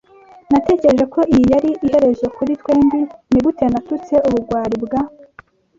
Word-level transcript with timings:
Natekereje 0.51 1.05
ko 1.13 1.19
iyi 1.33 1.43
yari 1.53 1.71
iherezo 1.85 2.25
kuri 2.35 2.51
twembi. 2.61 2.99
Nigute 3.31 3.63
natutse 3.71 4.13
ubugwari 4.27 4.75
bwa 4.85 5.01